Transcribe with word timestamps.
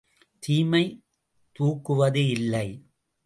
தீமை 0.39 0.83
தூக்குவது 1.55 2.23
இல்லை. 2.27 2.67